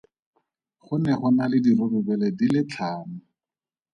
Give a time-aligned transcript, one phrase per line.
[0.85, 3.17] Go ne go na le dirurubele di le tlhano.